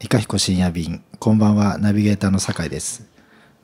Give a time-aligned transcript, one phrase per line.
[0.00, 1.02] いかひこ深夜便。
[1.18, 3.04] こんばんはナビゲーターの酒井です。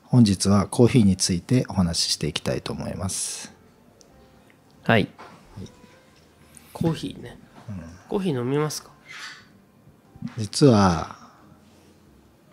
[0.03, 3.53] 本日はコーヒーについてお話ししていきたいと思います。
[4.83, 5.07] はい。
[6.73, 7.39] コーヒーね。
[8.09, 8.91] コーヒー飲みますか？
[10.37, 11.15] 実は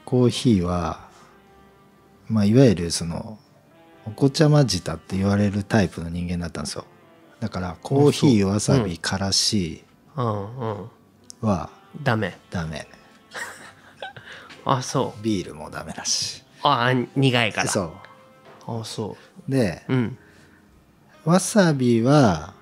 [0.04, 1.08] コーヒーは
[2.28, 3.36] まあいわゆるその
[4.06, 6.84] お子ちゃま舌って言われるタイプの人間だったんですよ。
[7.40, 9.82] だからコーヒーわさびからし
[10.16, 10.56] うん。
[10.56, 10.90] うん。
[11.40, 11.68] は
[12.04, 12.38] ダメ。
[12.48, 12.86] ダメ
[14.64, 15.22] あ、そう。
[15.22, 17.68] ビールもダメだしあ、苦いから。
[17.70, 17.94] そ
[18.66, 19.16] あ、そ
[19.48, 19.92] うでう。
[19.92, 20.18] うん。
[21.24, 22.54] わさびは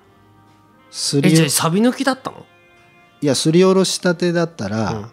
[0.89, 2.45] すえ、りじゃあサビ抜きだったの？
[3.21, 5.05] いやすりおろしたてだったら、うん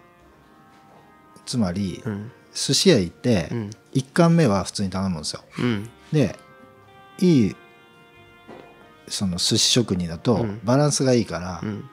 [1.47, 2.31] つまり、うん。
[2.55, 5.91] 寿司屋行って、うん1貫目は普通に頼むんですようん。
[6.13, 6.39] で
[7.21, 7.57] いい
[9.09, 11.89] その寿司職人だとうんバランスがいいからうん。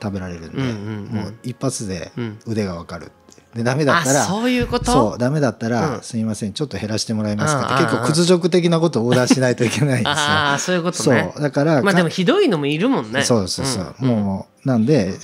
[0.00, 3.10] 食べられるんで、もう一発でうん腕がわかる
[3.56, 4.92] でダメだあ、ったらそういうこと？
[4.92, 6.02] そうダメだったら、うん。
[6.02, 7.78] すいませんちょっと減らしてもらえますかってうん。
[7.78, 10.10] うんうん結構屈辱的なことをオーダーしないといけないんですよ。
[10.12, 11.32] ああ、そういうことそね。
[11.36, 13.22] うだからかまあでもひどいのもいるもんね。
[13.22, 14.08] そうそうそう、ん。
[14.08, 15.14] もうなんで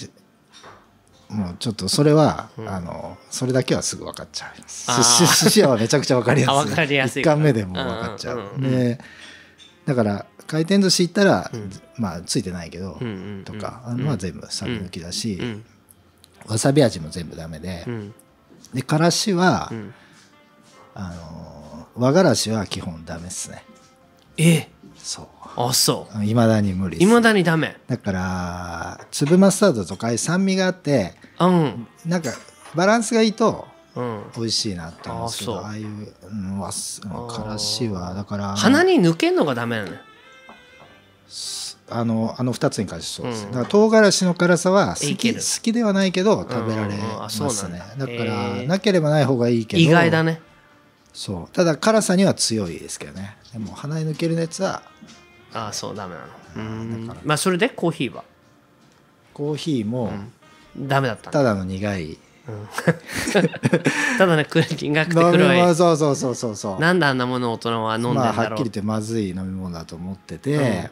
[1.29, 2.69] もうちょっとそれは、うん。
[2.69, 5.45] あのそれだけはすぐ分かっちゃいます。
[5.45, 6.55] 寿司屋はめちゃくちゃ分かりやすい。
[6.55, 8.65] あ 分かりやすい1貫目でも分かっちゃう,、うんうんうん。
[8.65, 8.99] うんで
[9.87, 11.71] だから回転寿司行ったら、うん。
[11.97, 13.45] まあついてないけど、うんうんうん。
[13.45, 15.65] とかあのは全部サビ抜きだし、うん。
[16.47, 18.15] わさび味も全部ダメで、うん。
[18.75, 19.95] でからしは、うん。
[20.95, 23.65] あの和がらしは基本ダメっすね
[24.37, 27.77] え、そうあ、そいまだに無理いまだにダメ。
[27.87, 31.87] だから粒マスタードとか酸味があってうん。
[32.07, 32.31] なんか
[32.75, 34.25] バランスがいいとうん。
[34.37, 39.99] 美味しいなって思うんですけどあそうああいう、うん、わからしはだから鼻に抜けんのがダメなのよ。
[41.97, 43.53] あのあの2つに関してそうです、うん。
[43.53, 47.17] だから唐辛子の辛さは好き好きではないけど食べられうんうんうん。
[47.17, 48.07] あますそうなんねだ。
[48.07, 49.83] だから、なければない方がいいけど。
[49.83, 50.41] 意外だね。
[51.13, 51.55] そう。
[51.55, 53.37] ただ辛さには強いですけどね。
[53.53, 54.83] でも鼻に抜けるやつは
[55.53, 56.27] ああ、そう、ダメなの。
[56.57, 57.07] うん。
[57.07, 57.27] だから。
[57.27, 57.69] まあ、それで？
[57.69, 58.25] コーヒーは？
[59.35, 60.13] コーヒーも
[60.77, 61.27] ダメだった。
[61.27, 62.19] のただの苦い、
[64.19, 65.59] ただね、苦苦くて黒い。
[65.59, 66.81] 物そうそうそうそうそう。
[66.81, 68.51] なんであんなものを大人は飲んでんまあだろう。
[68.51, 70.91] はっきり言ってまずい飲み物だと思ってて、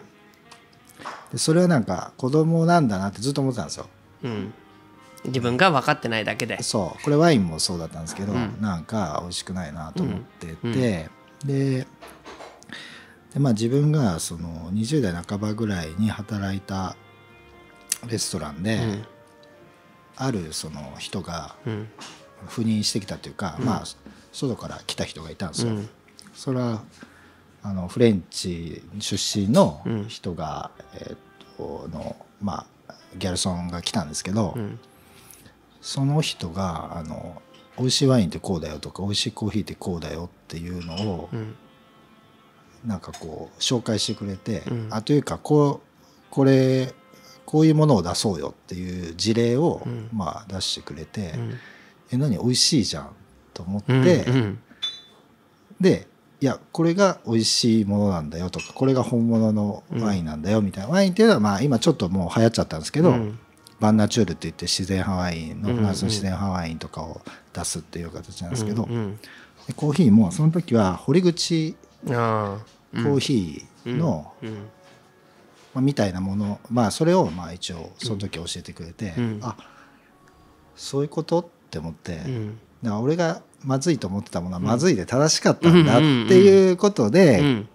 [1.32, 3.86] でそれはなんか子供なんだなってずっと思ってたんですよ
[4.24, 4.54] うん。
[5.24, 6.62] 自分が分かってないだけで。
[6.62, 11.08] そうこれワインもそうだったんですけど、うんなんか美味しくないなと思ってて、うんうんで
[13.32, 16.96] でまあ自分がその20代半ばぐらいに働いた
[18.08, 19.04] レストランで、うん
[20.16, 21.88] あるその人がうん。
[22.48, 23.84] 赴任してきたというか、まあ
[24.32, 25.72] 外から来た人がいたんですよ。
[25.72, 25.88] うん。
[26.34, 26.82] それは
[27.62, 31.18] あのフレンチ出身のうん人が、えーっ
[31.56, 34.78] とのまあギャルソンが来たんですけど、うん。
[35.82, 37.42] その人があの
[37.78, 41.54] 美味しいワインってこうだよとか美味しいコーヒーってこうだよっていうのを、うん。
[42.86, 46.94] なんかこう紹介してくれて、うんあというかこうこれ
[47.44, 51.54] こういうものを出そうよっていう事例を、うんまあ出してくれて、うん。
[52.12, 52.38] え何？
[52.38, 53.10] 美味しいじゃん
[53.52, 54.58] と思って、うんうん
[55.80, 56.06] で
[56.40, 63.38] いやこれが美味しいものなんだよとかこれが本物のワインなんだよみたいな、ワインっていうのはまあ今ちょっともう流行っちゃったんですけど、うん。
[63.78, 67.22] バンナチュールって言って自然派ワインのうんフランスの自然派ワインとかを
[67.54, 69.18] 出すっていう形なんですけど、うん
[69.66, 71.76] でコーヒーもその時は堀口。
[72.04, 74.50] コーヒーの、うん。
[74.52, 74.58] ま
[75.76, 79.38] あ、みたいなものまあそれをまあ一応その時教えてくれて、うん。
[79.42, 79.56] あ
[80.74, 81.40] そういうこと？
[81.40, 82.58] って思って、うん。
[82.82, 86.04] だから俺がまずいと思ってたものはまずいで正しかったんだって
[86.38, 87.68] いうことで、うん。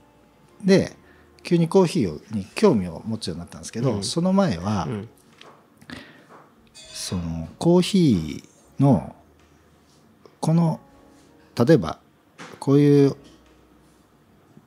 [0.63, 0.96] で
[1.44, 5.09] 急にコーヒーをに興味を持つようになったんですけど、うんその前は、うん。
[6.73, 9.16] そのコーヒーの
[10.40, 10.79] この
[11.55, 11.99] 例えば
[12.59, 13.16] こういう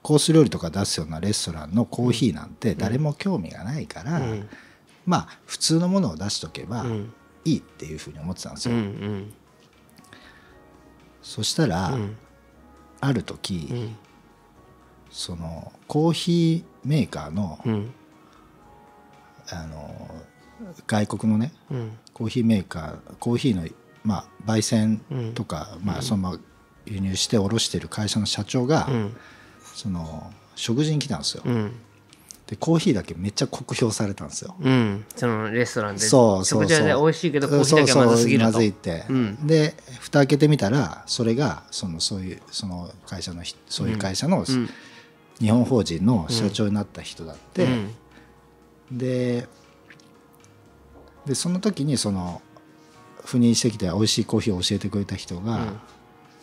[0.03, 4.49] コース料理とか出すようなレストランのコーヒーなんて誰も興味がないから、うん
[5.05, 7.13] まあ普通のものを出しとけばうん。
[7.45, 8.79] いいっていうふうに思ってたんですうよ。
[11.29, 11.33] ん。
[11.35, 12.17] そしたら、うん。
[13.01, 13.97] ある時、うん。
[15.11, 17.93] そのコーヒーメーカーの,、うん。
[19.51, 20.11] あの
[20.87, 21.99] 外国のねうん。
[22.13, 23.69] コーヒーメーカーコーヒーの、
[24.05, 26.39] まあ、焙煎うんとか、まあ、そのまま
[26.87, 29.17] 輸入して卸してる会社の社長が、うん。
[29.75, 31.45] その食事に来たんですよ。
[32.49, 32.55] うん。
[32.55, 34.55] でコーヒーだけめっちゃ酷評されたんですよ。
[34.61, 35.05] うん。
[35.15, 36.01] そのレストランで。
[36.01, 38.45] そうそうそう美味しいけど、コーヒーだけはまずすぎると。
[38.45, 44.71] そうそうまずいって、うんで蓋開けてみたらそれがそのそういうその会社のひそういう会社の、うん。
[45.41, 47.95] 日本法人の社長になった人だって、うん
[48.91, 49.47] で
[51.27, 52.41] でその時にその
[53.23, 55.81] 赴任してきて美味しいコーヒーを教えてくれた人が、うん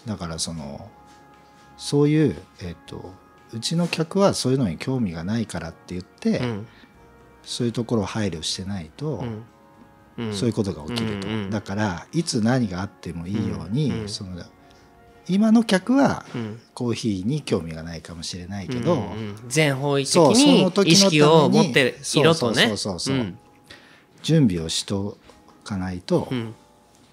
[0.06, 0.92] だからその
[1.78, 3.12] そういう、えっと
[3.56, 6.68] うちの客はそういうのに興味がないからって言って、うん。
[7.44, 9.24] そういうところを配慮してないと、
[10.18, 10.34] うん。
[10.34, 14.10] そういうことが起きると、うんうんだからいつ何があってもいいように、うんうん。
[14.10, 14.44] その
[15.28, 16.60] 今の客はうん。
[16.74, 22.76] コーヒーに興味がないかもしれないけど、うんうん全方位的に意識を持っていろとね。
[24.22, 25.18] 準備をしと
[25.64, 26.56] かないとうん。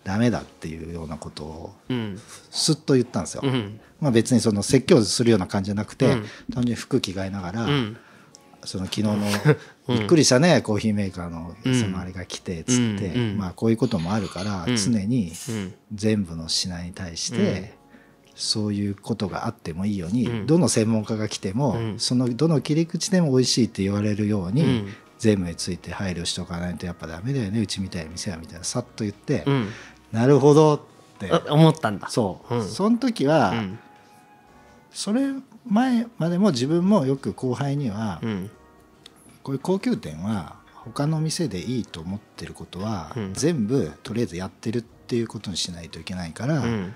[0.03, 2.21] ダメだっていうようなことをうん。
[2.50, 3.43] すっと言ったんですよ。
[3.44, 6.23] うんまあ、別にその説教するような感じじゃなくて、うん。
[6.53, 7.97] 単純に服着替えながら、うん。
[8.65, 9.17] その昨日の
[9.97, 11.81] びっくりしたね、コーヒーメーカーのうん。
[11.81, 14.77] そのあれが来てっつって、まあこういうこともあるから、うん。
[14.77, 15.75] 常にうん。
[15.95, 17.75] 全部の品に対して、
[18.35, 20.47] そういうことがあってもいいように、うん。
[20.49, 21.99] どの専門家が来ても、うん。
[22.01, 24.89] そのどの切り口でも美味しいって言われるように、うん。
[25.21, 29.69] 全部について配慮しておかないとやっぱダメだよねうちみたいな店はみたいなさっと言って、うん。
[30.11, 30.81] なるほどっ
[31.21, 32.09] て、あ思ったんだ。
[32.11, 32.69] そう、うん。
[32.69, 33.79] その時は、うん
[34.93, 35.33] それ
[35.67, 38.50] 前までも自分もよく後輩には、うん。
[39.43, 43.35] こういう高級店は他の店でいいと思ってることは、うん。
[43.35, 46.94] 全部とりあえずやってるっていうことにしないといけないから、うん。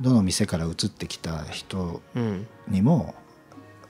[0.00, 2.46] どの店から移ってきた人うん。
[2.68, 3.14] にも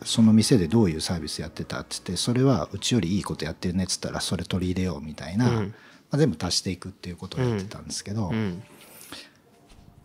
[0.05, 5.55] その店でどういうサービスやってたっつってそれはうちよりいいことやってるねっつったらそれ取り入れようみたいな、うん。
[5.57, 5.73] ま
[6.13, 8.63] あ、全部足していくっていうことをやってたんですけど、うん。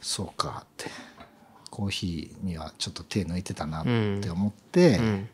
[0.01, 0.89] そうかって
[1.73, 3.83] コーヒーにはちょっと手抜いてたなっ
[4.21, 5.29] て思って、うん。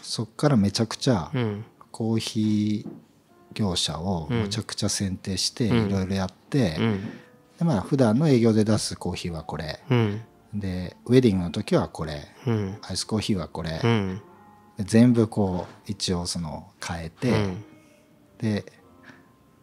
[0.00, 1.64] そっからめちゃくちゃうん。
[1.92, 2.90] コーヒー
[3.52, 5.86] 業者をむちゃくちゃ選定してうん。
[5.88, 7.00] いろいろやって、うん。
[7.58, 9.80] でまあ普段の営業で出すコーヒーはこれ。
[9.90, 10.22] うん。
[10.54, 12.26] でウェディングの時はこれ。
[12.46, 12.78] うん。
[12.88, 13.78] アイスコーヒーはこれ、
[14.78, 17.64] 全部こう一応その変えて、うん。
[18.38, 18.64] で、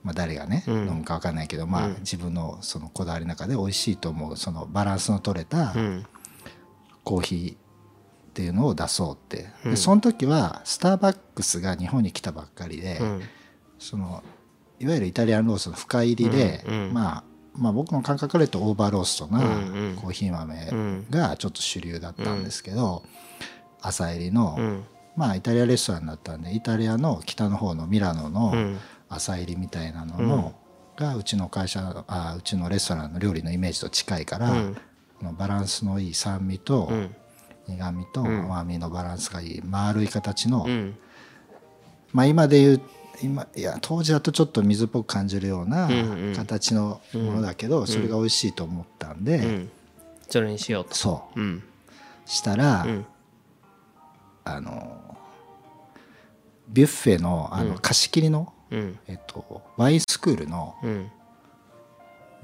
[0.06, 0.76] まあ、誰がね、うん。
[0.88, 1.96] 飲むか分かんないけど、まあうん。
[2.02, 6.06] 自分のそのこだわりの中で美味しいと思うそのバランスの取れたうん。
[7.04, 7.58] コーヒーっ
[8.34, 9.72] ていうのを出そうって、うん。
[9.72, 13.22] でその時はスターバックスが日本に来たばっかりで、うん。
[13.80, 14.24] その
[14.80, 16.64] いわゆるイタリアンローストの深入りで、
[16.94, 17.24] まあ、
[17.56, 19.40] まあ僕の感覚から言うとオーバーローストな
[20.00, 21.06] コーヒー豆うん。
[21.10, 23.02] がちょっと主流だったんですけど、
[23.82, 24.84] 朝入りの、うん。
[25.16, 28.78] まあイタリアレストランだったんでイタリアの北の方のミラノのうん
[29.16, 30.56] 朝入りみたいなのの、
[30.96, 34.78] がうちの会社あうちのレストランの料理のイメージと近いから、うん。
[35.20, 37.16] このバランスのいい酸味とうん。
[37.68, 38.46] 苦味とん。
[38.46, 40.98] 甘みのバランスがいい丸い形の、うん。
[42.14, 42.82] まあ今で言う
[43.22, 46.36] 今いや当時だとちょっと水っぽく感じるようなうんうん。
[46.36, 49.70] 形のものだけど、それが美味しいと思ったんで、うん。
[50.30, 50.96] それにしようと。
[50.96, 51.40] そう。
[51.40, 51.64] うん。
[52.26, 53.06] したら、うん。
[54.44, 55.18] あの
[56.70, 57.78] ビュッフェのあのうん。
[57.80, 59.00] 貸し切りの、うん。
[59.08, 61.12] えっと、ワインスクールの、うん。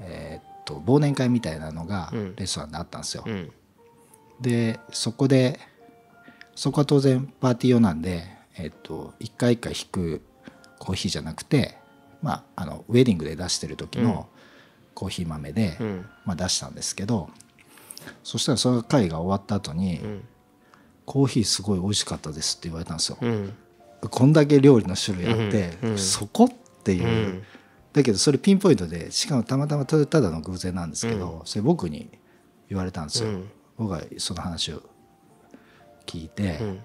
[0.00, 2.36] えっと忘年会みたいなのがうん。
[2.36, 3.24] レストランであったんですよ。
[3.26, 3.52] うん。
[4.40, 5.60] でそこで
[6.54, 8.24] そこは当然パーティー用なんで、
[8.56, 10.22] えっと、一回一回引く
[10.78, 11.78] コーヒーじゃなくて、
[12.22, 14.28] まあ、あのウェディングで出してる時の
[14.94, 16.06] コーヒー豆で、うん。
[16.24, 17.30] まあ、出したんですけど
[18.24, 20.24] そしたらその会が終わった後に、うん。
[21.04, 23.18] コーヒーすごい美味しかったです」って言われたんですよ。
[23.20, 23.54] うん
[24.08, 25.98] こんだけ料理の種類あって、うんうん。
[25.98, 26.48] そこっ
[26.82, 27.42] ていう、うん。
[27.92, 32.10] だけどそれピンポイントでしかもたまたまただの偶然なんですけど、それ僕に
[32.68, 33.28] 言われたんですよ。
[33.28, 33.50] うん。
[33.76, 34.82] 僕がその話を
[36.06, 36.80] 聞いて、うん。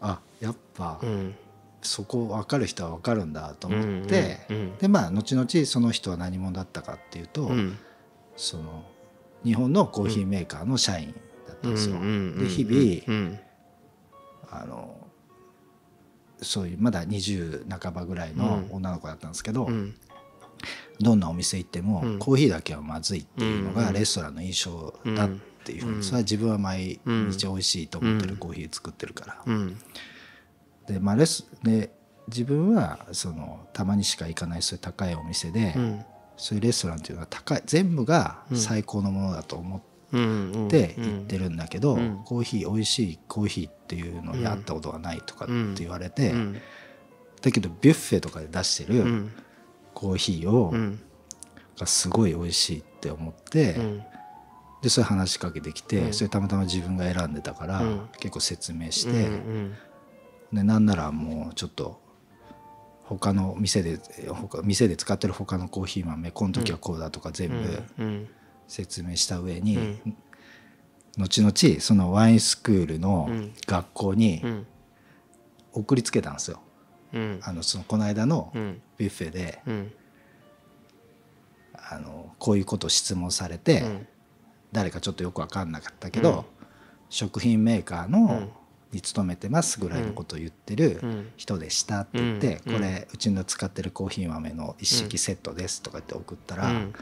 [0.00, 1.34] あやっぱうん。
[1.80, 4.40] そこ分かる人は分かるんだと思って、
[4.80, 7.78] でまあ後々その人は何者だったかっていうと、うん。
[8.36, 8.84] その
[9.44, 11.14] 日本のコーヒーメーカーの社員
[11.46, 11.94] だったんですよ。
[12.00, 13.38] で日々、うん。
[14.50, 14.97] あの
[16.42, 19.94] そういうまだ20半ばぐらいの女の子だったんですけど、うん。
[21.00, 22.18] どんなお店行っても、うん。
[22.18, 23.94] コーヒーだけはまずいっていうのがうん。
[23.94, 25.28] レストランの印象だっ
[25.64, 26.02] ていうふうに、うん。
[26.02, 29.42] それは自分は毎うん日美味しいと思ってるコーヒー作ってるから。
[29.46, 29.78] うん。
[30.86, 31.92] で,、まあ、レスで
[32.28, 36.04] 自分はそのたまにしか行かないそういう高いお店で、うん。
[36.36, 42.22] そういうレストランっていうのは高い全部が最高のものだと思うんって行ってるんだけど、うん。
[42.24, 46.60] コーヒー美味しいコーヒーっていうのに会ったことがないとかって言われて、うん。
[47.42, 49.32] だけどビュッフェとかで出してるうん。
[49.94, 51.00] コーヒーを、うん。
[51.78, 54.02] がすごい美味しいって思って、うん。
[54.82, 56.12] でそれ話しかけてきて、うん。
[56.12, 58.08] それたまたま自分が選んでたから、うん。
[58.18, 59.74] 結構説明しうて、ん。
[60.52, 62.00] でなんならもうちょっと
[63.04, 63.98] 他の店で
[64.28, 68.28] 他店で使ってる他のコーヒー豆この時はこうだとか全部うん
[68.68, 70.16] 説明した上に、うん。
[71.18, 73.52] 後々そのワインスクールのうん。
[73.66, 74.66] 学校にうん。
[75.72, 76.60] 送りつけたんですよ。
[77.12, 77.40] うん。
[77.42, 78.80] あのそのこの間のうん。
[78.96, 79.92] ビュッフェで、うん。
[81.74, 84.06] あのこういうことを質問されて、うん。
[84.70, 86.44] 誰かちょっとよく分かんなかったけど、うん。
[87.08, 88.52] 食品メーカーの、ん。
[88.90, 91.30] に勤めてますぐらいのことを言ってるうん。
[91.36, 92.72] 人でしたって言って、うん。
[92.74, 96.94] これうちの使ってるコーヒー豆の一式セットですとかって送ったら、うん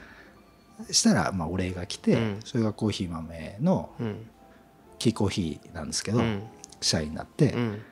[0.91, 2.41] したらまあお礼が来て、うん。
[2.45, 4.27] それがコーヒー豆のうん。
[4.99, 6.43] キーコーヒーなんですけど、うん。
[6.81, 7.83] 社員になって、うん。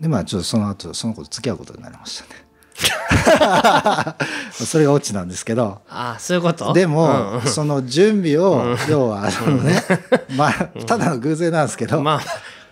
[0.00, 2.44] でまあちょっとその後その子と付き合うことになりましたね。
[4.52, 6.72] それがオチなんですけどああそういうこと？
[6.72, 6.90] でうん。
[6.92, 9.82] も、その準備を、要はそのね、
[10.36, 10.52] まあ
[10.86, 12.20] ただの偶然なんですけど、ま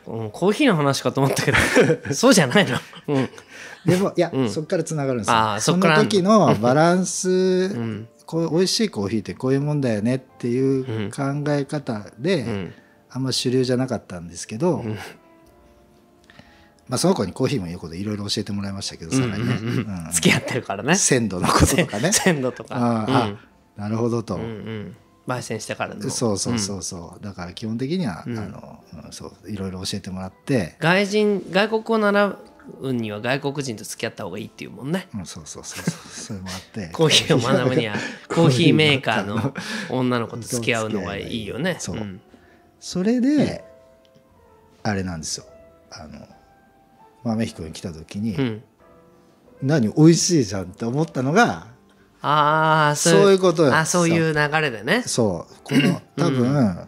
[0.06, 1.58] あ、うん、コーヒーの話かと思ったけど
[2.14, 2.78] そうじゃないの？
[3.08, 3.28] うん。
[3.84, 4.50] でもいや、うん。
[4.50, 5.36] そこからつながるんですよ。
[5.36, 12.74] あーそそのっからあんの時のバランス、んこう美味しいコーヒーってこういうもんだよねっていう考え方で、うん。
[13.10, 14.98] あんま主流じゃなかったんですけど、ん。
[16.88, 19.54] まあ、その子にコーヒーもいうこといろいろ教えてもらいましたけどさらにね、
[20.12, 20.94] 付き合ってるからね。
[20.94, 22.12] 鮮度のこととかね。
[22.12, 22.74] 鮮度とか。
[22.76, 23.12] あー
[23.76, 24.48] あなるほどと、うんうん。
[24.48, 26.08] うん焙煎してからの。
[26.08, 28.38] そうそうそうそう、だから基本的には、うん。
[28.38, 32.36] あのうんそういろいろ教えてもらって、外人外国を習
[32.80, 35.08] うには外国人と付き合った方がいいっていうもんね。
[35.14, 36.88] うん、そうそうそうそうそれもあって。
[36.94, 37.96] コーヒーを学ぶには
[38.28, 39.54] コーヒーメーカーの
[39.90, 41.76] 女の子と付き合うのがいいよね。
[41.78, 42.20] そうん。
[42.80, 43.64] それで、
[44.82, 45.44] あれなんですよ。
[45.90, 46.26] あの
[47.24, 48.62] 豆彦に来た時に、うん。
[49.62, 51.66] 何美味しいじゃんって思ったのが
[52.20, 53.74] ああそういうことよ。
[53.76, 55.02] あそういう流れでね。
[55.06, 55.54] そう。
[55.62, 56.86] この多分、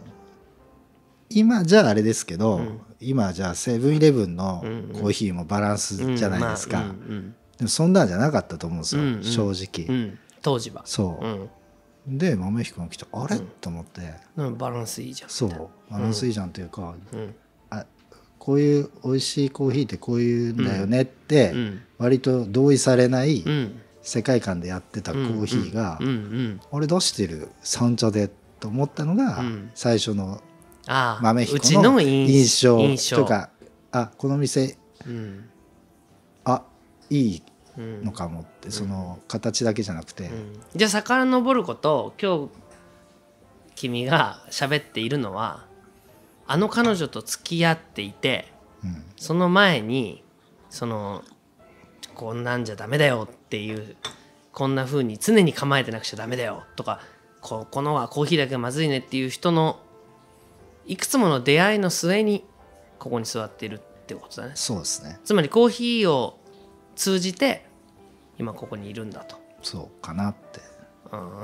[1.29, 4.61] 今じゃあれですけど、ん今じゃあセブンイレブンの
[4.93, 6.85] コーヒーもバランスじゃないですか、
[7.57, 9.23] でもそんなんじゃなかったと思うんですよ、うんうん。
[9.23, 10.83] 正直、当時は。
[10.85, 11.25] そう。
[11.25, 12.17] う、ん。
[12.17, 14.01] で豆彦が来てあれ、と思って
[14.35, 15.29] うんバランスいいじゃん。
[15.29, 15.69] そう。
[15.91, 17.35] バランスいいじゃんというか、うん。
[17.69, 17.85] あ
[18.39, 21.81] こういう美味しいコーヒーってこういうんだよねって、うん。
[21.97, 23.81] 割と同意されないうん。
[24.03, 26.61] 世界観でやってたコーヒーが、うんうん。
[26.71, 29.71] あれ出してる三茶でと思ったのが、うん。
[29.75, 30.41] 最初の
[30.87, 33.49] 豆彦うちのの印印象とか
[33.91, 35.49] あこの店うん。
[36.43, 36.63] あ
[37.09, 37.43] いい
[37.77, 40.61] うんのかもって、その形だけじゃなくて、うん。
[40.75, 42.49] じゃあ遡ること今日
[43.75, 45.65] 君が喋っているのは
[46.47, 48.51] あの彼女と付き合っていて
[48.83, 49.03] うん。
[49.17, 50.23] その前に
[50.69, 51.23] その
[52.15, 53.95] こんなんじゃダメだよっていう
[54.51, 56.99] こんな風に常に構えてなくちゃダメだよとか
[57.41, 59.79] ここのはコーヒーだけがまずいねっていう人の
[60.91, 62.43] いくつもの出会いの末に
[62.99, 64.51] ここに座っているってことだね。
[64.55, 65.21] そうですね。
[65.23, 66.37] つまりコーヒーを
[66.97, 67.65] 通じて
[68.37, 69.37] 今ここにいるんだと。
[69.61, 70.59] そうかなって。
[71.13, 71.43] うんう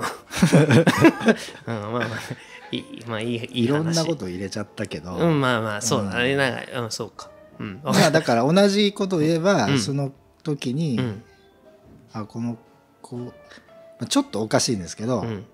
[1.66, 2.08] まあまあ
[2.70, 6.36] いいまあいいいろんなこと入れちゃったけど、うんまあまあそうだね。
[6.36, 7.30] なんかうんそうか。
[7.58, 9.78] うんまあだから同じことを言えば、うん。
[9.78, 10.12] その
[10.42, 11.22] 時に、うん。
[12.12, 12.58] あこの
[13.00, 13.32] こうま
[14.02, 15.46] あちょっとおかしいんですけど、うん。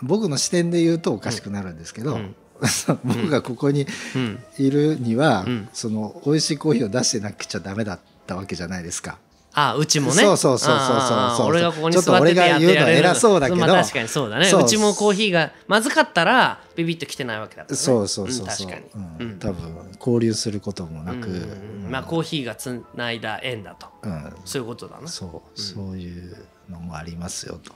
[0.00, 2.34] 僕の視点で言うとおかしくなるんですけど、うん
[3.04, 5.68] 僕がここにうんいるには、うん。
[5.72, 9.18] その美味しいコーヒーを出してなくちゃダメだったわけじゃないですか。
[9.56, 10.22] あうちもね。
[10.22, 11.00] そうそうそうそう
[11.36, 13.60] そう俺がここにちょっと座ってて俺が言うのはやってられる偉そうだけど。
[13.60, 14.46] まあ確かにそうだね。
[14.46, 17.76] そううちもコーヒーがまずかったらビビッと来てないわけだからね。
[17.76, 19.04] そうそうそうそう、ん確かに。
[19.20, 19.26] うん。
[19.30, 19.38] うん。
[19.38, 21.90] 多分交流することもなく、うんうんうん。
[21.90, 23.86] まあコーヒーがつないだ縁だと。
[24.02, 24.32] うん。
[24.44, 25.06] そういうことだな。
[25.06, 25.60] そう。
[25.60, 26.36] そういう
[26.68, 27.72] のもありますよと。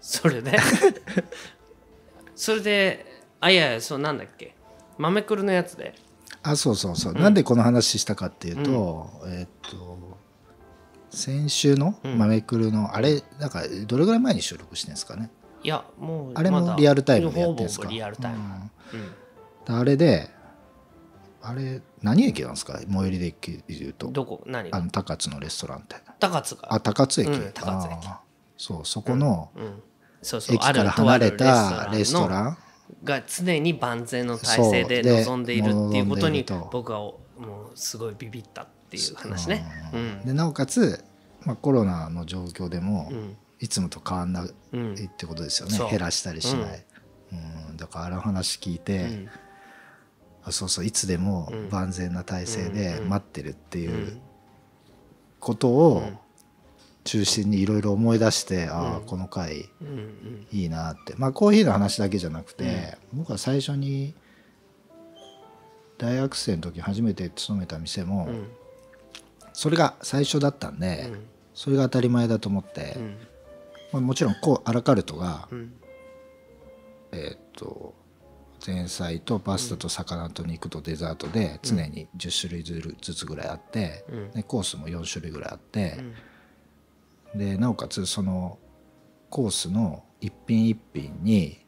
[0.00, 0.58] それで？
[2.42, 4.56] それであいやいやそうなんだっけ。
[4.98, 5.94] 豆くるのやつで。
[6.42, 10.18] あそうそうそう、なんでこの話したかっていうと、えーっと
[11.10, 15.30] 先週の「豆くるの」あれなんかどれぐらい前に収録してるんですかね。
[15.62, 17.86] いやもうあれもリアルタイムでやってんですか？
[17.88, 18.70] リアルタイム。
[19.68, 19.76] うん。
[19.78, 20.28] あれで
[21.42, 22.80] あれ何駅なんですか？
[22.80, 24.08] 最寄りで駅で言うと。
[24.08, 24.42] うんどこ？
[24.46, 24.68] 何？
[24.72, 25.94] あの高津のレストランって。
[26.18, 26.74] 高津が。
[26.74, 28.08] あ高津駅、うん高津駅。
[28.56, 29.82] そうそこのうん
[30.22, 37.18] そうそう駅から離れたレストランンが常に万全の体制で臨んでいるっていうことに僕はも
[37.74, 39.64] うすごいビビったっていう話ね。
[39.92, 39.98] う。
[39.98, 40.24] ん。
[40.24, 41.04] でなおかつ、
[41.44, 43.36] まあ、コロナの状況でも、うん。
[43.60, 46.84] いつもと変わんないうんってことですよね、そう減らしたりしない、
[47.32, 47.72] う。
[47.72, 47.76] ん。
[47.76, 49.28] だからあの話聞いて、うん。
[50.44, 51.70] あそうそういつでもうん。
[51.70, 54.20] 万全な体制でうん待ってるっていううん。
[55.40, 56.04] ことを
[57.04, 59.70] 中心にいろいろ思い出して、ああこの回
[60.50, 61.14] いいなって。
[61.16, 64.14] まあコーヒーの話だけじゃなくて、僕は最初に
[65.98, 68.48] 大学生の時初めて勤めた店も、うん。
[69.52, 71.26] それが最初だったんで、うん。
[71.54, 73.16] それが当たり前だと思って、うん。
[73.92, 75.72] まあ、もちろんこうアラカルトが、うん。
[77.12, 77.94] えーっと
[78.64, 84.30] 前菜とパスタと魚と肉とデザートで常に10種類ずつぐらいあって、うん。
[84.30, 85.98] でコースも4種類ぐらいあって、
[87.34, 88.58] でなおかつその
[89.30, 91.58] コースの一品一品に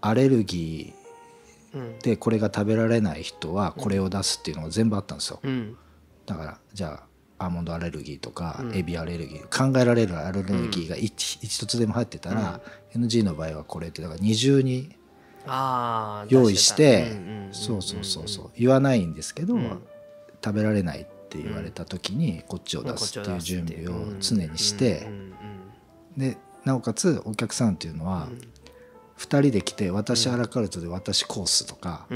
[0.00, 0.92] アレルギ
[1.74, 1.80] うん。
[1.98, 5.40] ーでこれが食べられない人はこれを出すっていうのが全部あったんですよ。
[5.42, 5.76] うん。
[6.26, 7.02] だからじゃ
[7.38, 8.74] あアーモンドアレルギーとかうん。
[8.76, 12.60] エビアレルギー考えられるアレルギーが一一つでも入ってたら
[12.94, 14.94] NG の場合はこれってだから二重に
[16.28, 18.50] 用意してうんうんんんそうそうそうそう。
[18.56, 19.82] 言わないんですけどうん。
[20.44, 25.08] 食べられないって言われた時にこっちを出すっていう準備を常にして。
[26.16, 28.28] でなおかつお客さんっていうのは
[29.18, 32.06] 2人で来て私アラカルトで私コースとか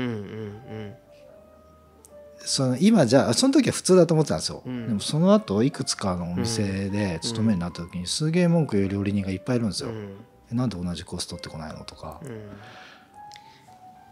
[2.39, 4.87] その今じゃあその時は普通だと思ってたんですよ、うん。
[4.87, 12.41] でもその後いくつかのお店で勤めになった時にすげえ文句言う料理人がいっぱいいるんですよ、うなんで同じコース取ってこないのとか、うん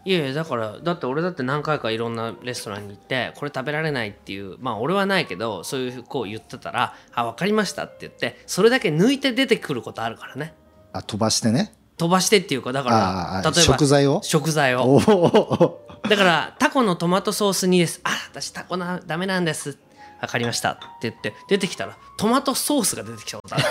[0.07, 10.53] いやいやだからだって俺だって何回かいろんなレストランに行ってこれ食べられないっていうまあ俺はないけどそういうこう言ってたら「あ分かりました」って言ってそれだけ抜いて出てくることあるからね。
[10.93, 11.73] あ飛ばしてね？
[11.97, 14.21] 飛ばしてっていうかだから例えば食材を？
[14.23, 15.81] 食材を。
[16.07, 17.99] だからタコのトマトソースにです。
[18.05, 19.77] あ私タコなダメなんです。
[20.21, 23.63] 分かりましたって言って出てきたらトマトソースが出てきたことある。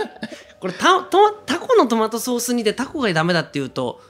[0.60, 4.00] これタトタコのトマトソースにでタコがダメだって言うと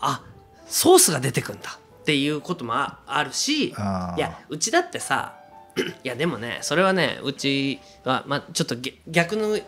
[0.00, 0.22] あ
[0.66, 1.78] ソースが出てくんだ。
[2.02, 3.74] っていうこともああるしい
[4.16, 5.34] やうちだってさ
[6.04, 9.58] いやでもねそれはねうちは、まあ、ちょっとげ逆の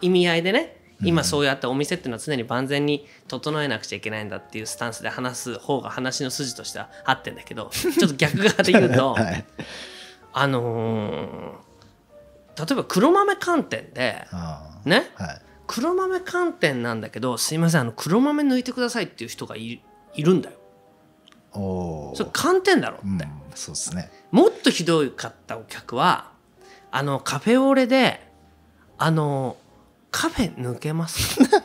[0.00, 9.44] 意味合いでね今そうやってお店っていうのは常に万全に整えなくちゃいけないんだっていうスタンスで話す方が話の筋としては合ってんだけど ちょっと逆側で言うと、はい。
[10.32, 11.68] あのー
[12.58, 14.26] 例えば黒豆寒天で
[14.84, 15.10] ね？
[15.14, 19.80] はい黒豆寒天なんだけどすいませんあの黒豆抜いてくださいっていう人がい
[20.14, 20.56] いるんだよ。
[21.52, 23.06] おおそれ寒天だろって。
[23.06, 23.18] うん
[23.54, 24.10] そうですね。
[24.30, 26.30] もっとひどかったお客は
[26.90, 28.20] あのカフェオレで
[28.98, 29.56] あの
[30.10, 31.38] カフェ抜けます？
[31.38, 31.44] か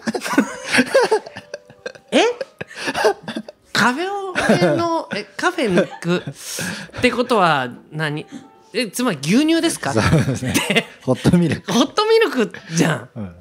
[2.12, 2.22] え？
[3.72, 4.34] カフェオ
[4.72, 6.24] レのえカフェ抜く
[6.98, 8.26] ってことは何？
[8.74, 9.94] えつまり牛乳ですか？
[9.94, 10.54] そうですね。
[11.04, 13.10] ホットミルク、ホットミルクじゃん。
[13.16, 13.36] うん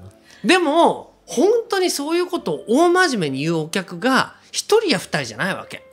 [0.44, 5.84] でも本当にそういうことを大真面目に言うお客が一人や二人じゃないわけ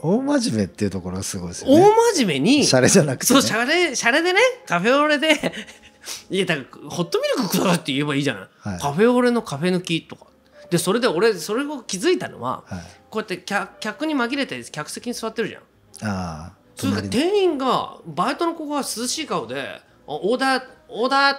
[0.00, 5.52] 大真面目っていうところがすごいですよね大真面目にシャレじゃなくて、ね、そう、シャレ、シャレでね、カフェオレで、
[6.30, 8.42] いや、だから、ホットミルクくださいって言えばいいじゃない。
[8.60, 10.26] はいカフェオレのカフェ抜きとか。
[10.70, 12.80] で、それで俺、それを気づいたのは、はい、
[13.10, 15.62] こうやって客客に紛れて客席に座ってるじゃん。
[16.08, 21.36] ああそれ店員が、バイトの子が涼しい顔で、あオーダー、オーダー、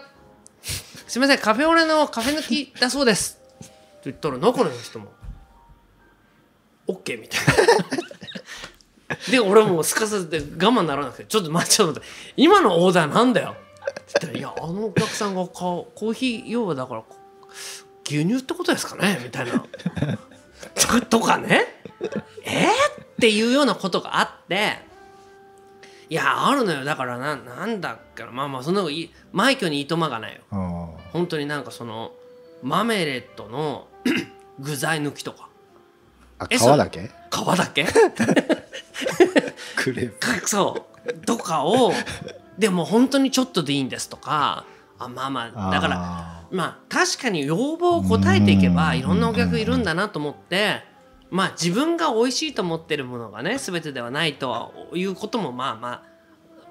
[1.07, 3.39] すみません、カフェオレのカフェ抜きだそうです。
[3.63, 3.71] って
[4.05, 5.13] 言ったら、中の人も、
[6.87, 7.39] OK みたい
[9.07, 9.31] な。
[9.31, 17.03] で、俺もすかさずで我慢ならなくて、ちょっと待って、ちょっと待って、今のオーダーなんだよって言ったら、いや、あのお客さんがコーヒー、要はだから、
[18.05, 19.19] 牛乳ってことですかね？
[19.23, 19.65] みたいな。
[20.75, 21.65] ととかね。
[22.43, 22.67] え？
[22.67, 24.86] ー、っていうようなことがあって、
[26.09, 26.85] いや、あるのよ。
[26.85, 28.31] だからな、なんだっけな。
[28.31, 30.41] まあまあ、そんなのいい、枚挙にいとまがないよ。
[30.51, 32.11] あ本当になんかその、
[32.63, 33.87] マメレットの
[34.59, 35.49] 具材抜きとか。
[36.39, 37.09] あえ皮だけ？
[37.31, 37.85] 皮だけ？
[39.75, 41.91] クレープかそうとかを
[42.57, 44.65] でも本当にちょっとでいいんですとか
[44.99, 50.83] あまあまあだからあまあ確かに要望を答えていけばうんいろんなお客いるんだなと思って
[51.29, 56.03] まあ自分が美味しいと思ってるものがね全てではないとはいうこともまあまあ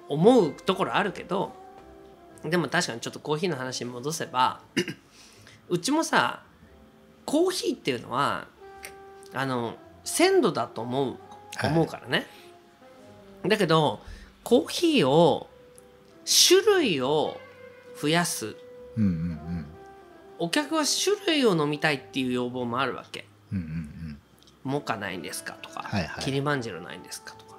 [0.09, 1.53] 思うところあるけど
[2.45, 4.61] でも確かにちょっとコーヒーの話に戻せば
[5.69, 6.43] うちもさ
[7.25, 8.47] コーヒーっていうのは
[9.35, 11.17] あの鮮度だと思う
[11.57, 11.71] はい。
[11.71, 12.27] 思うからね、
[13.47, 14.01] だけど
[14.45, 15.49] コーヒーを
[16.49, 17.41] 種類を
[18.01, 18.57] 増やす。
[18.97, 19.67] うんうんうん。
[20.39, 23.27] お客は種類を飲みたいっていう要望もあるわけ。
[23.53, 23.96] うんうんうん
[24.67, 26.25] モカないんですかとか、はいはい。
[26.25, 27.57] キリマンジェロないんですかとか。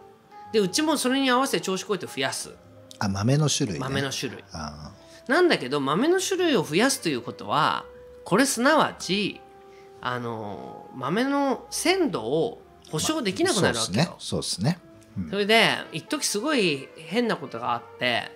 [0.52, 2.54] でうちもそれに合わせて調子こいて増やす。
[3.00, 4.43] あ豆の種類、ね、豆の種類。
[4.52, 4.91] あ
[5.28, 7.86] なんだけど豆の種類を増やすということは
[8.24, 9.41] これすなわち
[10.02, 14.80] あの豆の鮮度を保証できなくなるわけよ、そうですね。
[15.30, 18.32] それで一時すごい変なことがあって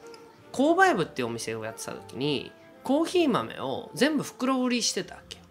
[0.52, 5.44] 購買部っていうお店をやってた時にコーヒー豆を全部袋売りしてたわけよ。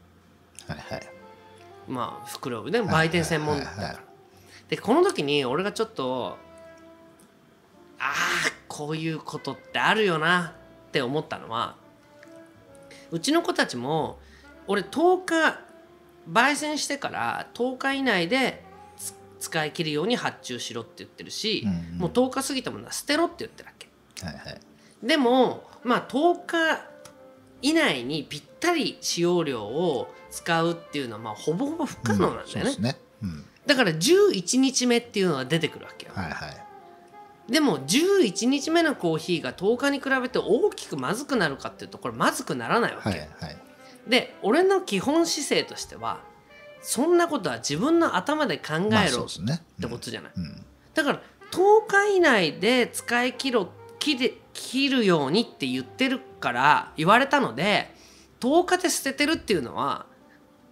[0.67, 1.12] はいはい
[1.87, 3.99] まあ袋売りで売店専門だったから、
[4.69, 6.37] でこの時に俺がちょっと
[7.99, 8.13] ああ
[8.67, 10.55] こういうことってあるよな
[10.87, 11.75] って思ったのは
[13.11, 14.19] うちの子たちも
[14.67, 15.59] 俺10日
[16.31, 18.63] 焙煎してから10日以内で
[18.97, 21.97] つ使い切るように発注しろって言ってるし、うんうん。
[21.99, 23.89] もう10日過ぎたものは捨てろって言ってるわけ。
[24.25, 24.59] はいはい。
[25.05, 26.85] でもまあ10日
[27.61, 32.97] 以内にぴったり使用量を使うっていうのはまあほぼほぼ不可能なんだよね,、そうですね。
[33.21, 33.45] うん。
[33.67, 37.51] だから11日目っていうのが出てくるわけよ、はいはい。
[37.51, 43.29] でも11日目のコーヒーが10日に比べて大きくまずくなるかっていうとこれまずくならないわけ、はいはい。
[44.07, 46.21] で俺の基本姿勢としては
[46.81, 49.61] そんなことは自分の頭で考まあえろっそうですね。
[49.79, 50.65] てことじゃない、うん。
[50.95, 53.69] だから10日以内で使い切ろ
[53.99, 57.93] 切れ切るようにって言ってるから言われたので
[58.39, 60.07] 10日で捨ててるっていうのは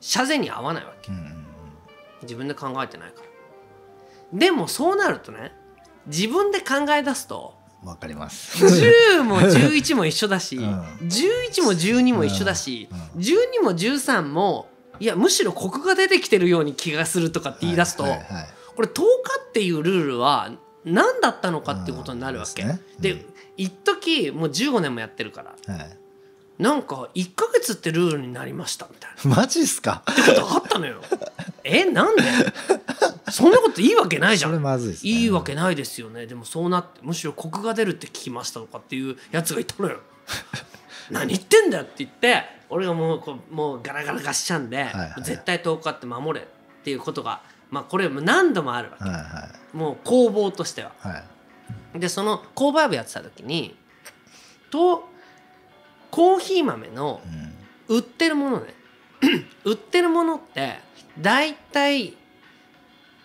[0.01, 1.11] 社税に合わないわけ。
[1.11, 1.37] うんうん
[2.23, 3.23] 自分で考えてないか
[4.31, 4.37] ら。
[4.37, 5.53] でもそうなるとね
[6.05, 8.63] 自分で考え出すとわかります。
[8.63, 10.81] 10も 11も一緒だし、うん。
[11.01, 13.21] 11も12も一緒だし、うん。
[13.21, 18.47] 12も13もいやむしろコクが出てきてるように気がするとかって言い出すと、はいはいはい。
[18.75, 19.03] これ10日
[19.49, 20.51] っていうルールは
[20.85, 22.61] 何だったのかっていうことになるわけ。
[22.61, 23.25] うんでね。
[23.57, 25.97] 一時もう15年もやってるからはい
[26.59, 29.35] なんか1ヶ月ってルールになりましたみたいな。
[29.41, 30.03] マジっすか？
[30.05, 31.01] ことがあったのよ。
[31.63, 32.23] えなんで？
[33.31, 34.61] そんなこといいわけないじゃん。
[34.61, 35.11] まずいですね。
[35.11, 36.27] いいわけないですよね。
[36.27, 39.99] でもそうなってむしろコクが出るって聞きましたとかっていうやつがいたのよ。
[41.09, 45.23] 何言ってんだよって言って俺がもうこうもうガラガラガッシャンで、いはい。
[45.23, 50.91] 絶対10日って守れっていうことがまあこれも何度もあるわけ、はいはもう攻防としては。
[51.05, 51.23] いは
[51.95, 51.99] い。
[51.99, 53.75] でその購買部やってた時に
[54.69, 55.09] と
[56.11, 57.97] コーヒー豆のうん。
[57.97, 58.73] 売ってるものね。
[59.65, 60.79] 売ってるものって
[61.19, 62.15] 大体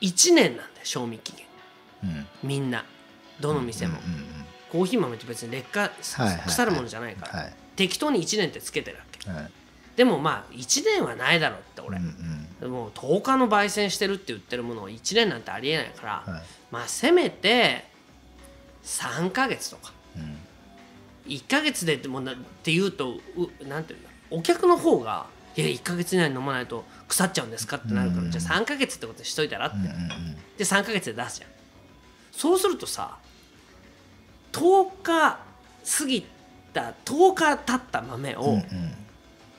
[0.00, 1.46] 1年なんだよ賞味期限。
[2.04, 2.26] うん。
[2.42, 2.84] みんな。
[3.40, 4.26] どの店も、うんうんうん
[4.68, 7.52] コーヒー豆って別に劣化腐るものじゃないから、はい。
[7.76, 9.30] 適当に1年ってつけてるわけ。
[9.30, 9.50] はい。
[9.94, 16.42] でもまあ1年はないだろうって俺、うんうんでも10日の焙煎してるって言ってるものを1年なんてありえないから、はい。
[16.72, 17.84] まあせめて
[18.82, 19.92] 3ヶ月とか。
[20.16, 20.36] うん
[21.26, 31.50] 1ヶ月でってもうなって言うとうなんていうんだお客の方が「いや1ヶ月以内に飲まないと腐っちゃうんですか?」ってなるから、うんじゃあ3ヶ月ってことにしといたらって、うんで3ヶ月で出すじゃん。
[32.32, 33.16] そうするとさ
[34.52, 35.38] 10日
[35.98, 36.26] 過ぎ
[36.72, 38.58] た10日経った豆を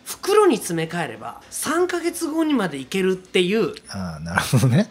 [0.06, 4.90] 袋に詰め替えれば3ヶ月後にまでいけるっていうああなるほどね。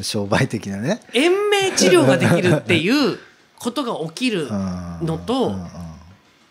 [0.00, 1.00] 商売的なね。
[1.12, 3.18] 延命治療ができるっていう
[3.58, 5.56] ことが起きるののと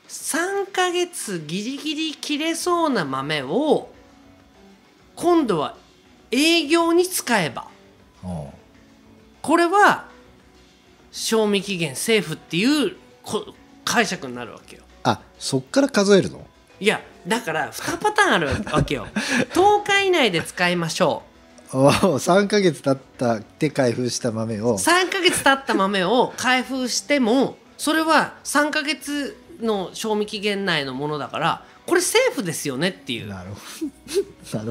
[0.07, 3.89] 3ヶ月ギリギリ切れそうな豆を
[5.15, 5.75] 今度は
[6.31, 7.67] 営業に使えば。
[9.41, 10.07] これは
[11.11, 13.53] 賞味期限セーフっていうこ
[13.85, 14.83] 解釈になるわけよ。
[15.03, 16.45] あそっから数えるの？
[16.79, 19.07] いやだから2パターンあるわけよ。
[19.53, 21.23] 10日以内で使いましょ
[21.73, 24.77] お3ヶ月経ったって開封した豆うを。
[24.77, 33.27] 3ヶ月経った豆を開封してもそれは3ヶ月の賞味期限内のものだからこれセーフですよねっていう。
[33.27, 33.49] なる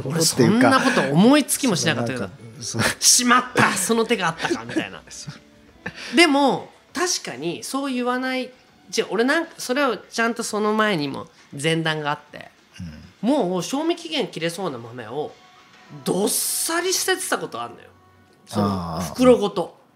[0.03, 0.21] ほど。
[0.23, 2.29] そんかなこと思いつきもしなかったけど
[3.01, 5.03] しまったその手があったかみたいな。
[6.15, 8.51] でも確かにそう言わない
[8.91, 11.29] じゃあ俺なんかそれをちゃんとその前にも
[11.61, 12.51] 前段があって
[13.21, 15.33] もう賞味期限切れそうな豆を
[16.05, 17.89] どっさり捨ててたことあるのよ。
[18.47, 19.75] その袋ごと。
[19.81, 19.87] うん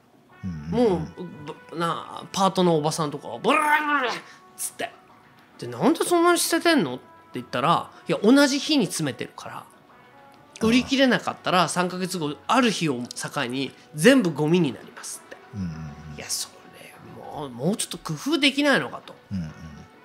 [0.71, 1.25] もう
[1.71, 4.15] ぶなパートのおばさんとかがブラブラブラっ
[4.61, 4.91] つって。
[5.59, 6.97] でなんでそんなに捨ててんの？
[6.97, 9.65] って言ったらいや同じ日に詰めてるから。
[10.63, 15.37] 売り切れなかったら3ヶ月後ある日を境に全部ゴミになりますって。
[15.55, 19.15] うんうんいやそれもうもうちょっと工夫できないのかと。
[19.33, 19.51] うんうん。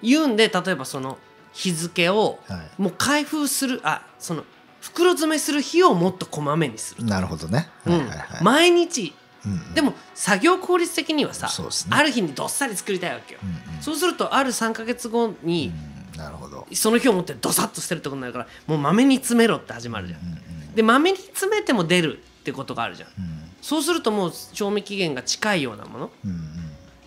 [0.02, 1.18] 言うんで例えばその
[1.52, 2.82] 日付をはい。
[2.82, 4.46] もう開封するあその
[4.80, 7.70] 袋詰めする日をもっとこまめにする、なるほどね。
[7.86, 8.18] うんはいはい。
[8.18, 9.13] はい毎日
[9.45, 9.73] うんうん。
[9.73, 11.65] でも作業効率的にはさ、ね。
[11.89, 13.81] ある日にどっさり作りたいわけよ、うんうん。
[13.81, 15.71] そうするとある3か月後に
[16.13, 16.65] うんなるほど。
[16.73, 20.36] その日をもってドサッと捨てるってことになるからもう豆に詰めろって始まるじゃん、うんうん
[20.75, 23.10] で豆に詰めても出るってことがあるじゃん。
[23.17, 26.12] うんそうするともう賞味期限が近いようなもの。
[26.23, 26.38] うんうん。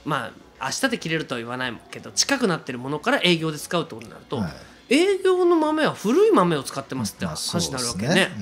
[0.04, 4.94] まあ明日で切れるとは言わないけど近くなってるものから営業で使うってことになると、はい。
[4.94, 8.32] 営業の豆は古い豆を使ってますってまあ話になるわけそうね,、です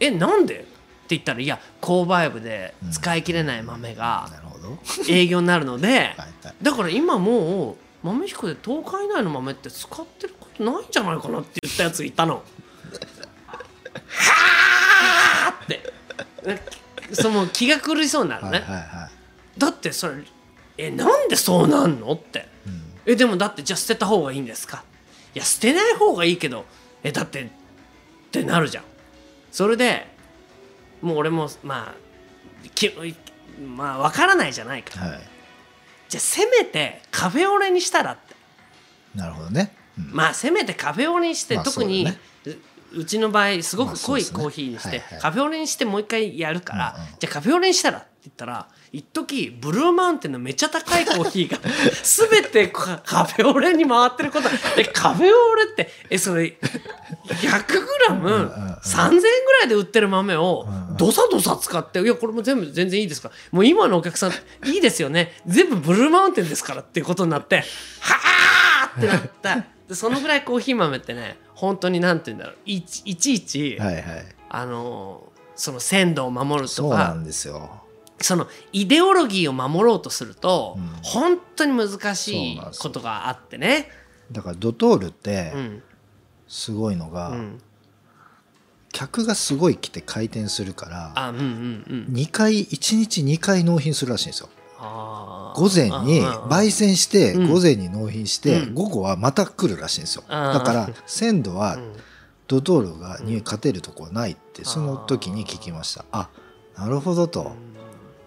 [0.00, 0.66] えなんで？
[1.14, 4.28] 言ったらいや購買部で使い切れない豆うんが
[5.08, 6.14] 営業になるので、
[6.60, 12.34] だから今もう豆彦で10日以内の豆って使ってることないんじゃないかなって言ったやついたの。
[12.34, 12.42] は
[15.48, 15.80] あって。
[17.12, 18.64] その気が狂いそうになるね、
[19.58, 20.24] だってそれ
[20.78, 22.38] えなんでそうなんのって。
[22.38, 22.82] いうん。
[23.04, 24.82] えでもだってじゃあ捨てた方がいいんですか？
[25.34, 26.64] いや捨てない方がいいけど
[27.02, 27.48] えだってっ
[28.30, 28.84] てなるじゃん。
[29.50, 30.11] それで
[31.02, 32.90] もう俺もまあき
[33.76, 35.06] まあ分からないじゃないから。
[35.08, 35.20] はい。
[36.08, 38.34] じゃあせめてカフェオレにしたらって。
[39.14, 40.10] なるほどね、うん。
[40.12, 42.50] まあせめてカフェオレにして、まあ特にそ
[42.98, 47.08] うちの場合すごく濃いコーヒーにして、カフェオレにしてもう一回やるから、うんうん。
[47.18, 51.58] じゃあカフェオレにしたらって言ったら一時ブルーマウンテンのめっちゃ高いコーヒーが
[52.30, 56.58] 全てカカフェオレに回ってることえカフェオレってえそれ
[57.26, 60.66] 100g3000 円ぐらいで売ってる豆を
[60.98, 63.28] どさどさ使って「いやこれも全部全然いいですか？
[63.30, 64.32] らもう今のお客さん
[64.68, 65.32] いいですよね。
[65.46, 67.64] 全部ブルーマウンテンですから」っていうことになって
[68.00, 68.16] 「は
[68.84, 69.64] あ!」ってなった。
[69.88, 72.56] でそのぐらいコーヒー豆ってね本当になんて言うんだろう。
[72.64, 74.04] いちいちはいはい。
[74.50, 77.81] あのその鮮度を守るとそうなかんですよ
[78.24, 80.88] そのイデオロギーを守ろうとすると、うん。
[81.02, 83.88] 本当に難しいことがあってね。
[84.30, 85.82] だからドトールってうん。
[86.48, 87.62] すごいのが、うん、
[88.92, 92.14] 客がすごい来て回転するからあうんうんうん。
[92.14, 94.48] 2回1日2回納品するらしいんですよ。
[95.54, 97.48] 午前に焙煎してうん。
[97.48, 98.74] 午前に納品してうん。
[98.74, 100.24] 午後はまた来るらしいんですよ。
[100.28, 101.92] だから鮮度はうん。
[102.48, 106.04] ドトールがに勝てるとこはないってその時に聞きました。
[106.12, 106.28] あ
[106.76, 107.52] なるほどと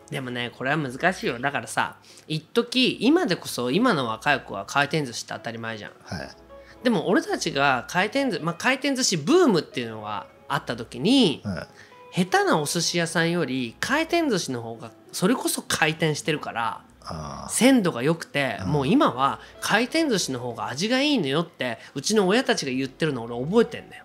[0.09, 1.39] でもねこれは難しいよ。
[1.39, 5.91] だからさ一時今でこそ今の若い子は回転寿司って当たり前じゃん。
[6.03, 6.29] はい。
[6.83, 12.25] でも俺たちが回転寿司、まあ、回転寿司ブームっていうのがあった時にはい。
[12.25, 18.71] 下手なお寿司屋さんより回転寿司の方がそれこそ回転してるからあ鮮度が良くて、うん。
[18.71, 24.03] もう今は回転寿司の方が味がいいのよってうちの親たちが言ってるの俺覚えてんだよ。
[24.03, 24.04] ー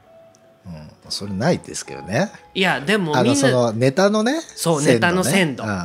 [0.67, 0.91] うん。
[1.11, 2.31] それないですけどね。
[2.55, 4.95] いやでもあのみんなそのネタのねそうね。
[4.95, 5.65] ネタの鮮度。
[5.65, 5.77] うんうん。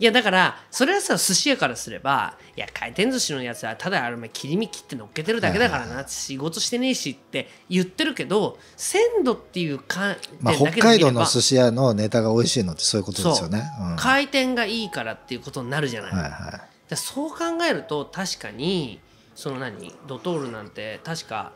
[0.00, 13.64] いやだからそれはさ寿司屋からすればいや回転寿司のやつはただあれ切り身切って乗っけてるだけだからな仕事してねえしって言ってるけど鮮度っていう観まあ、北海道の寿司屋のネタが美味しいのってそういうことですよね。
[13.80, 13.94] う。
[13.94, 13.96] ん。
[13.96, 17.36] 回転がいいからっていうことになるじゃない、はいはでそう考
[17.68, 19.00] えると確かに
[19.34, 21.52] その何ドトールなんて確か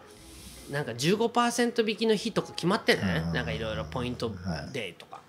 [0.71, 3.33] なんか15%引きの日とか決まってるね、うん。
[3.33, 4.31] なんかいろいろポイント
[4.73, 5.21] デーとか、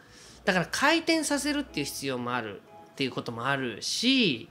[0.46, 4.50] だから回転させるっていう必要もあるっていうこともあるし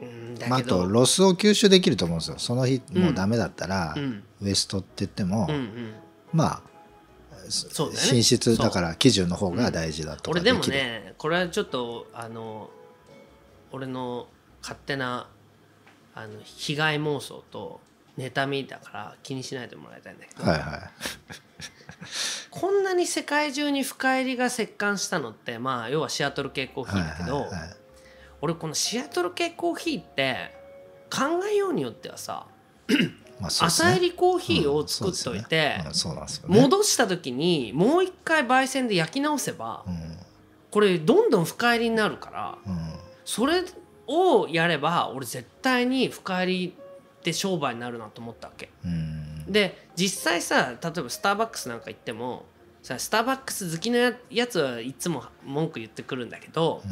[0.00, 0.48] うんい。
[0.48, 2.38] まあ、あとロスを吸収できると思うんですよ。
[2.38, 4.22] その日もうダメだったら、うん。
[4.42, 5.94] ウエストって言っても、うんうん。
[6.32, 6.62] まあ
[7.48, 8.56] そうだよね。
[8.56, 12.70] だから基準の方が大事だとか俺でもねこれはちょっとあの
[13.72, 14.28] 俺の
[14.62, 15.28] 勝手な
[16.14, 17.80] あの被害妄想と
[18.18, 20.90] 妬みだから気にしないでもらいたいんだけど、はいは
[22.50, 27.76] こんなに世界中に深入りが折感したのってまあ要はシアトル系コーいはいヒーだけど、はいはい
[28.44, 30.54] 俺このシアトル系コーヒーって
[31.10, 32.46] 考えようによってはさ、
[32.88, 32.96] ね。
[33.40, 35.78] 朝入りコーヒーを作っといて。
[36.46, 39.94] 戻した時にもう一回焙煎で焼き直せば、うん
[40.70, 42.92] これどんどん深入りになるからうん。
[43.24, 43.62] それ
[44.08, 46.76] をやれば俺絶対に深入り
[47.24, 48.68] って商売になるなと思ったわけ。
[48.84, 49.50] うん。
[49.50, 52.44] で実際さ例えばスターバックスなんか行っても
[52.82, 56.82] さスターバックス好きなややつはいつも文句言ってくるんだけど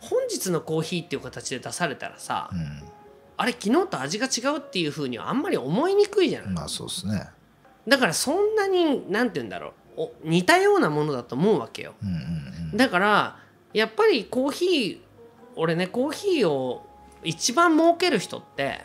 [0.00, 2.56] 本日のコーヒーっていう形で出されたらさ、う
[3.36, 7.28] あれ昨日と味が違うっていうふうにはあんまり思いにくいじゃない、んまあそうですね。
[7.88, 9.72] だからそんなになんて言うんだろう。
[9.96, 11.94] お似たようなものだと思うわけよ。
[12.02, 12.14] うんうん
[12.72, 12.76] うん。
[12.76, 13.38] だから
[13.72, 14.98] やっぱりコーヒー
[15.56, 16.86] 俺ねコーヒーを
[17.22, 18.84] 一番儲ける人って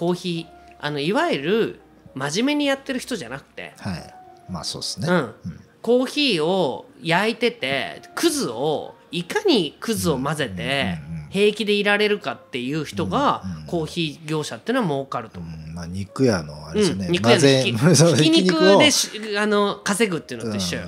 [0.00, 1.80] コーヒーあのいわゆる
[2.14, 4.14] 真面目にやってる人じゃなくて、はい。
[4.48, 5.06] まあそうですね。
[5.06, 5.14] うん。
[5.14, 5.34] うん。
[5.82, 10.96] コーヒーを焼いててクズをいかにクズを混ぜて
[11.28, 15.68] 平気でいられるかっていう人がコーヒー業者っていうのは儲かると思う。
[15.68, 15.74] うん。
[15.74, 17.06] まあ肉屋のあれですよね。
[17.06, 20.86] うん、肉屋のひき肉をでしあの稼ぐっていうのと一緒よ。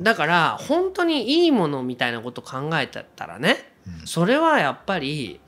[0.00, 4.06] だから本当にいいものみたいなこと考えてたらねうん。
[4.06, 5.38] それはやっぱり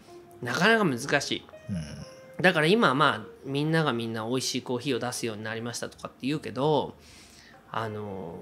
[0.43, 1.47] なかなか難しい。
[1.71, 2.05] うん
[2.45, 6.95] だから今まあみんながみんな美味しいコーヒーを出すようになりましたとかって言うけど
[7.73, 8.37] あの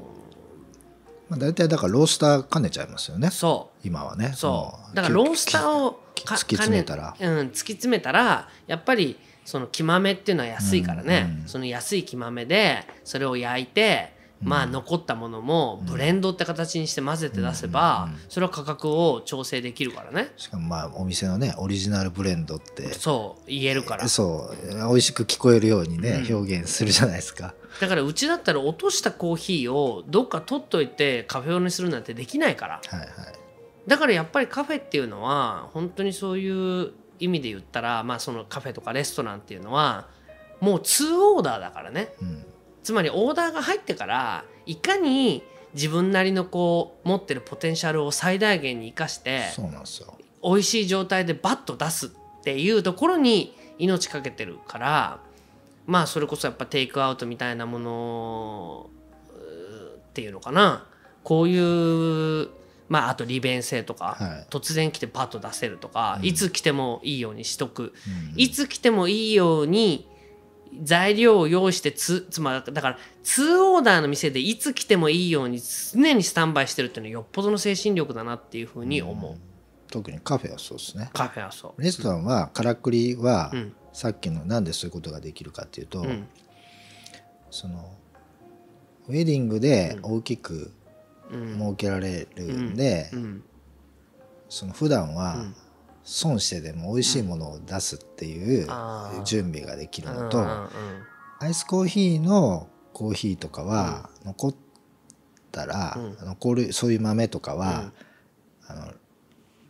[1.29, 3.29] まあ大体だからロースター兼ねちゃいますよね。
[3.29, 3.31] ー。
[3.31, 3.87] そう。
[3.87, 4.33] 今はね。
[4.35, 7.15] そもうだからロースターを突き詰めたら。
[7.17, 11.49] うん、突き詰めたらやっぱりその木豆っていうのは安いからね、うんうん。
[11.49, 14.12] その安い木豆でそれを焼いて
[14.43, 20.33] まあ残ったものもブレンドって形にして混ぜて出せばそれは価格を調整できるからね。
[20.37, 24.09] しかもまあお店のねオリジナルブレンドってそう言えるから。
[24.09, 26.37] そう美味しく聞こえるようにね、うん。
[26.37, 27.55] 表現するじゃないですか。
[27.81, 32.81] だからうちだったら落としたコーヒーをどっか取っといてカフェオレにするなんてできないから。
[32.87, 33.09] はいはい。
[33.87, 40.09] だからやっぱりカフェっていうのは本当にそういう意味で言ったらまあそのカフェとかレストランっていうのは
[40.61, 42.13] もう2オーダーだからね。
[42.21, 42.45] うん
[42.83, 45.43] つまりオーダーが入ってからいかに
[45.75, 50.19] 自分なりのこう持ってるポテンシャルを最大限に生かしてそうなんですよ。
[50.43, 52.11] 美味しい状態でバッと出すっ
[52.43, 55.21] ていうところに命かけてるから
[55.87, 58.91] まあそれこそやっぱテイクアウトみたいなもの
[60.11, 60.87] っていうのかな。
[61.25, 62.49] こういう
[62.89, 64.47] まああと利便性とか、はい。
[64.51, 67.95] 突然来てパッと出せるとか、いつ来てもいいようにしとく、
[68.37, 70.07] いつ来てもいいように
[70.83, 79.37] 材料を用意してつつまりだから2オーダーの店でいつ来てもいいように常にスタンバイしてるっていうのはよっぽどの精神力だなっていうふうに思う、
[79.91, 81.11] 特にカフェはそうですね。
[81.13, 81.83] カフェはそう。
[81.83, 83.75] レストランはからくりは、ん。
[83.93, 86.27] さっきのなんでそういうことができるかっていうと、ん。
[87.51, 87.93] その
[89.09, 90.73] ウェディングで大きく
[91.31, 93.45] 設けられるんで、うん。
[94.49, 95.45] その普段は
[96.05, 98.67] 損してでも美味しいものを出すっていう
[99.25, 100.69] 準備ができるうんのと、うん。
[101.41, 104.55] アイスコーヒーのコーヒーとかは残っ
[105.51, 107.93] たら、残るそういう豆とかは、
[108.67, 108.93] あの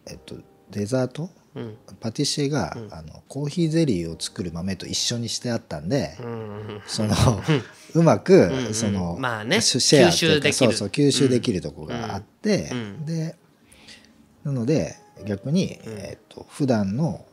[0.06, 0.36] えっと
[0.70, 1.30] デザート？
[1.54, 1.76] うん。
[2.00, 6.16] パティシエが、あのコーヒーゼリーを作る豆と一緒にしてあったんで、
[6.86, 7.12] その
[7.94, 10.68] うまく、その、まあねシェアっていうか吸収できる。
[10.68, 13.04] そうそう吸収できるとこがあって、うん。
[13.04, 13.36] で
[14.44, 17.24] なので逆に、えっと普段の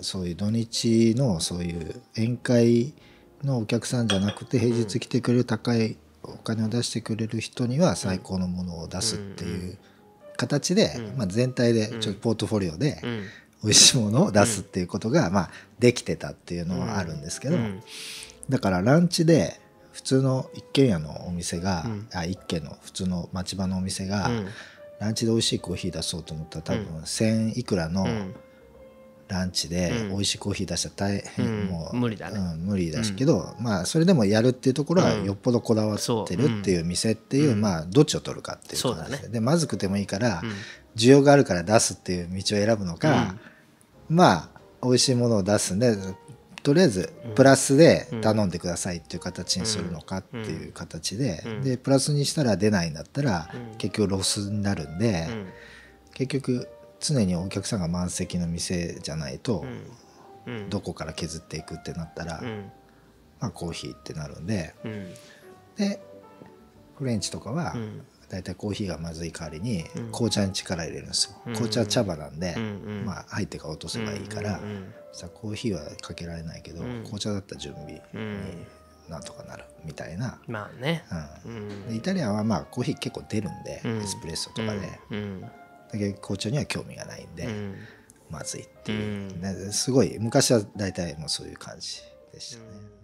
[0.00, 2.94] そういう土日のそういう宴会
[3.42, 9.78] のお客さんじゃなくて平日来てくれる高いお金を出してくれる人には最高のものを出すっていう
[10.36, 13.22] 形で、まあ、全体でちょっとポートフォリオでうん。
[13.62, 17.82] 美味しいものを出すっていうことが、まあ、できてたっていうのはあるんですけど、うん。
[18.48, 19.58] だからランチで
[19.92, 24.46] 普通の一軒家のお店が、あ一軒の普通の町場のお店が、うん
[24.98, 28.34] ランチで美味しいコーヒー出そうと思ったら多分1,000いくらのん。
[29.28, 31.66] ランチで美味しいコーヒー出したら大変、うん。
[31.66, 32.38] もう無理だね。
[32.38, 39.28] うん無理だしけど、まあそれでもやるっていうところはよっぽどこだわってるっていう店っていう、まあどっちを取るかっていう感じで,、ね。
[39.28, 40.42] でまずくてもいいから、
[40.94, 43.34] 需要があるから出すっていう道を選ぶのか、
[44.08, 45.96] まあ美味しいものを出すんで
[46.66, 53.48] とりあえずプラスで頼んでくださいっていう形にするのかっていう形で、でプラスにしたら出ないんだったら
[53.78, 55.46] 結局ロスになるんで、うん。
[56.12, 59.64] 結局常にお客さんが満席の店じゃないと、
[60.44, 60.68] うん。
[60.68, 62.72] どこから削っていくってなったら、うん。
[63.38, 65.14] まあコーヒーってなるんでうん。
[65.76, 66.02] で
[66.98, 68.04] フレンチとかは、ん。
[68.28, 72.56] だいたいコーヒーがまずい代わりに紅茶に力入れるんですよ、紅茶は茶葉なんで、
[73.04, 74.60] まあ入ってから落とせばいいから、
[75.16, 78.00] さコーヒーはかけられないけど、紅茶だったら準備に
[79.08, 81.04] なんとかなるみたいな、まあね。
[81.46, 81.48] う
[81.88, 81.96] うん。
[81.96, 83.98] イタリアンはまあコーヒー結構出るんで、うん。
[84.02, 85.40] エスプレッソとかで、うん。
[85.40, 85.50] だ
[85.92, 87.76] けど紅茶には興味がないんで、うん。
[88.30, 92.02] まずいっていう、すごい昔は大体もうそういう感じ
[92.32, 92.95] でしたね。